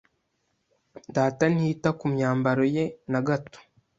[1.15, 3.59] Data ntiyita ku myambaro ye na gato.